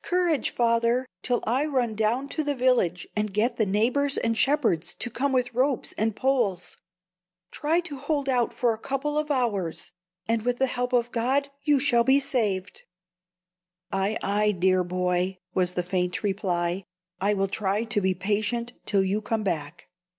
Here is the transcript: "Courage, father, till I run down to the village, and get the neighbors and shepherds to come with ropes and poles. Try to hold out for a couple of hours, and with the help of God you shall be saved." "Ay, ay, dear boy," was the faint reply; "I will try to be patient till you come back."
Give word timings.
"Courage, 0.00 0.48
father, 0.48 1.04
till 1.22 1.44
I 1.46 1.66
run 1.66 1.94
down 1.94 2.30
to 2.30 2.42
the 2.42 2.54
village, 2.54 3.06
and 3.14 3.30
get 3.34 3.58
the 3.58 3.66
neighbors 3.66 4.16
and 4.16 4.34
shepherds 4.34 4.94
to 4.94 5.10
come 5.10 5.32
with 5.34 5.52
ropes 5.52 5.92
and 5.98 6.16
poles. 6.16 6.78
Try 7.50 7.80
to 7.80 7.98
hold 7.98 8.26
out 8.26 8.54
for 8.54 8.72
a 8.72 8.78
couple 8.78 9.18
of 9.18 9.30
hours, 9.30 9.92
and 10.26 10.46
with 10.46 10.56
the 10.56 10.66
help 10.66 10.94
of 10.94 11.12
God 11.12 11.50
you 11.62 11.78
shall 11.78 12.04
be 12.04 12.20
saved." 12.20 12.84
"Ay, 13.92 14.16
ay, 14.22 14.52
dear 14.52 14.82
boy," 14.82 15.36
was 15.52 15.72
the 15.72 15.82
faint 15.82 16.22
reply; 16.22 16.82
"I 17.20 17.34
will 17.34 17.46
try 17.48 17.84
to 17.84 18.00
be 18.00 18.14
patient 18.14 18.72
till 18.86 19.04
you 19.04 19.20
come 19.20 19.42
back." 19.42 19.88